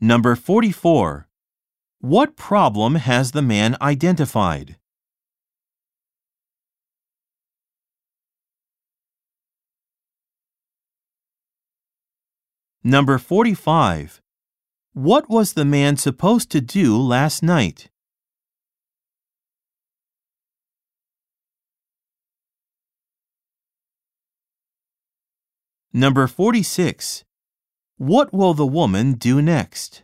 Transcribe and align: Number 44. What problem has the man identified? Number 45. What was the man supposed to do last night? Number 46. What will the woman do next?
Number 0.00 0.36
44. 0.36 1.26
What 2.00 2.36
problem 2.36 2.96
has 2.96 3.32
the 3.32 3.40
man 3.40 3.78
identified? 3.80 4.76
Number 12.84 13.16
45. 13.16 14.20
What 14.92 15.30
was 15.30 15.54
the 15.54 15.64
man 15.64 15.96
supposed 15.96 16.50
to 16.50 16.60
do 16.60 17.00
last 17.00 17.42
night? 17.42 17.88
Number 25.90 26.26
46. 26.26 27.24
What 27.98 28.30
will 28.30 28.52
the 28.52 28.66
woman 28.66 29.14
do 29.14 29.40
next? 29.40 30.02